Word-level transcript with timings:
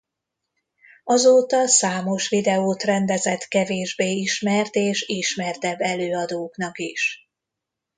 Azóta 1.03 1.67
számos 1.67 2.29
videót 2.29 2.83
rendezett 2.83 3.43
kevésbé 3.43 4.11
ismert 4.11 4.75
és 4.75 5.01
ismertebb 5.07 5.79
előadóknak 5.81 6.79
is. 6.79 7.29